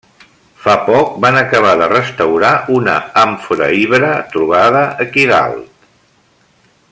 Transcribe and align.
Fa 0.61 0.73
poc 0.85 1.11
van 1.25 1.35
acabar 1.41 1.73
de 1.81 1.89
restaurar 1.91 2.53
una 2.77 2.97
àmfora 3.27 3.69
ibera 3.83 4.11
trobada 4.37 4.83
aquí 5.07 5.29
dalt. 5.35 5.89